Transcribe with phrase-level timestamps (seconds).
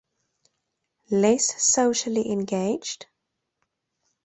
[1.11, 3.05] Less Socially Engaged?